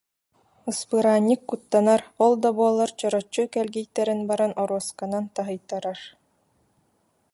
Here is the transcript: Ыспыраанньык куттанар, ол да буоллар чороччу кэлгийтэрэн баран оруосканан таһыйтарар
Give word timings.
Ыспыраанньык 0.71 1.41
куттанар, 1.49 2.01
ол 2.23 2.33
да 2.43 2.49
буоллар 2.57 2.91
чороччу 2.99 3.43
кэлгийтэрэн 3.53 4.19
баран 4.29 4.53
оруосканан 4.61 5.25
таһыйтарар 5.35 5.99